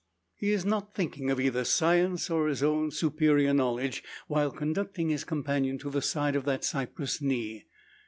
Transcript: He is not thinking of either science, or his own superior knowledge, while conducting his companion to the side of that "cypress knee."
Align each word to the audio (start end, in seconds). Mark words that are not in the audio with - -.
He 0.35 0.51
is 0.51 0.65
not 0.65 0.95
thinking 0.95 1.29
of 1.29 1.39
either 1.39 1.63
science, 1.63 2.27
or 2.31 2.47
his 2.47 2.63
own 2.63 2.89
superior 2.89 3.53
knowledge, 3.53 4.03
while 4.27 4.49
conducting 4.49 5.09
his 5.09 5.23
companion 5.23 5.77
to 5.77 5.91
the 5.91 6.01
side 6.01 6.35
of 6.35 6.45
that 6.45 6.63
"cypress 6.63 7.21
knee." 7.21 7.65